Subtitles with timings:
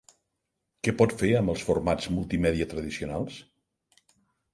[0.87, 3.37] Què pot fer amb els formats multimèdia tradicionals?